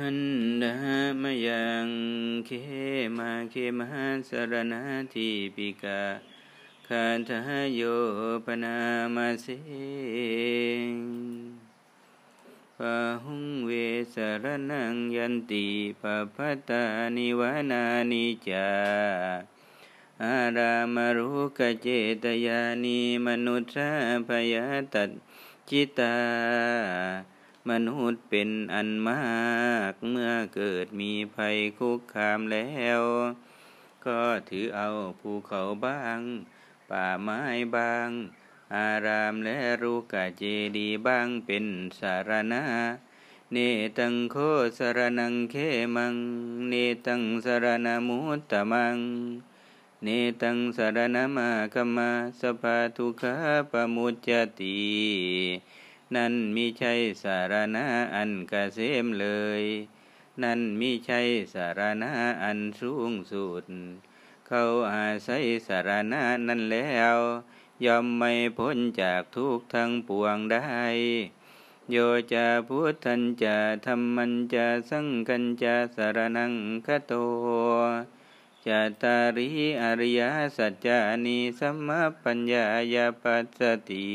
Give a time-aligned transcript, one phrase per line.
[0.00, 0.20] หัน
[0.62, 0.76] ดา
[1.22, 1.88] มยัง
[2.46, 2.50] เค
[3.18, 3.88] มาเคมา
[4.28, 6.00] สรณาทิปิกา
[6.86, 7.80] คาทาโย
[8.44, 8.78] ปนา
[9.14, 9.46] มาเส
[12.78, 13.70] ปะหุงเว
[14.14, 15.66] สรนังยันติ
[16.00, 16.82] ปะพัตา
[17.16, 18.68] นิวานานิจา
[20.22, 21.88] อารามรุกเจ
[22.22, 23.78] ตยานิมนุษย
[24.28, 25.10] พยาตัด
[25.68, 26.16] จิตา
[27.70, 33.00] มนุษย์เป็นอันมากเมื่อเกิดมีภัยคุกคามแล้ว
[34.06, 34.88] ก็ถือเอา
[35.20, 36.20] ภูเขาบ้าง
[36.90, 37.40] ป่าไม้
[37.74, 38.08] บาง
[38.74, 40.42] อารามและรูกะเจ
[40.76, 41.64] ดีบ้างเป็น
[42.00, 42.62] สารณะ
[43.52, 43.58] เน
[43.98, 44.36] ตังโค
[44.78, 45.54] สารนังเข
[45.96, 46.16] มัง
[46.68, 46.74] เน
[47.06, 48.98] ตังสารณมุตตมัง
[50.02, 50.08] เน
[50.42, 53.22] ตังสารณมาคมาสภาทุกข
[53.70, 54.28] ปมุจจ
[54.60, 54.78] ติ
[56.14, 56.92] นั่นมิใช่
[57.22, 59.28] สารณะอันกเกษมเล
[59.60, 59.62] ย
[60.42, 61.20] นั่นมิใช่
[61.54, 63.64] สารณะอันสูงสุด
[64.46, 67.18] เขาอาศัยสารณะนั่นแล้ว
[67.84, 70.82] ยอมไม่พ้นจากทุกทั้งปวงได้
[71.90, 71.96] โย
[72.32, 76.52] จะพุทธันจะธรรมันจะสังกันจะสารนัง
[76.86, 77.12] คโต
[78.66, 79.48] จะตาริ
[79.82, 80.20] อริย
[80.56, 81.88] สัจจานิสัมม
[82.22, 84.06] ปัญญายาปัสสติ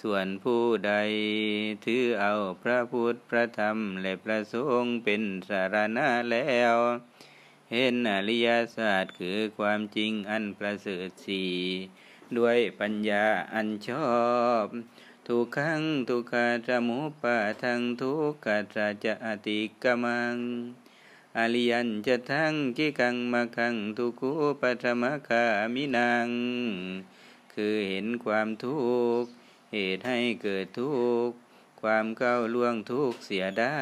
[0.00, 0.92] ส่วนผู้ใด
[1.84, 6.76] ถือเอาพระพุทธพระธรรมและพระสงฆ์เป็นสารณะแล้ว
[7.70, 11.44] เห็นอริยศาสตร์คือความจริงอันประเสริฐสี
[12.36, 14.12] ด้วยปัญญาอันชอ
[14.64, 14.66] บ
[15.26, 20.36] ทุกขังทุกขาจมุปะทังทุกขจะจะอติกมัง
[21.38, 25.44] อริยันจะทั้งกิกังมาคังทุกุปัจมคา
[25.74, 26.28] มินัง
[27.52, 28.78] คือเห็นความทุ
[29.22, 29.30] กข์
[29.72, 30.94] เหตุให้เกิดทุ
[31.26, 31.36] กข์
[31.80, 33.80] ความก้าวล่วงทุกข์เสียได้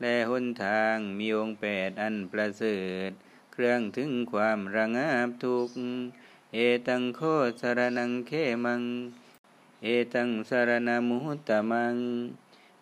[0.00, 3.10] และหนทางมีองค์แปดอันประเสริฐ
[3.52, 5.74] เครื่องถึงความระงับทุกข์
[6.54, 6.58] เอ
[6.88, 7.20] ตังโค
[7.60, 8.32] สารนังเข
[8.64, 8.82] มัง
[9.82, 11.96] เอตังสารณมุตตมัง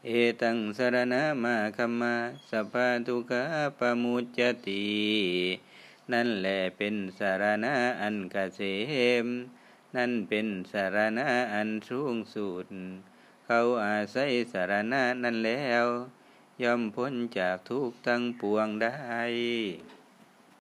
[0.06, 0.10] เอ
[0.42, 2.16] ตังสารณมาคัมมา
[2.50, 3.42] สภาทุกะ
[3.78, 4.86] ปมุจจติ
[6.12, 8.60] นั่นแหละเป็นสารณะอันกเกษ
[9.24, 9.26] ม
[9.96, 12.66] นั่นเป็นสารณะอันสูงสุด
[13.46, 15.84] เขาอาศัยสารณะนั่นแล้ว
[16.62, 18.92] ย่อมพ้นจากทุกทั้งปวงได้